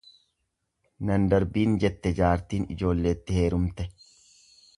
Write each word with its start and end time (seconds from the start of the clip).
Nan 1.09 1.27
darbiin 1.33 1.75
jette 1.83 2.13
jaartiin 2.21 2.67
ijoolleetti 2.77 3.37
heerumte. 3.41 3.89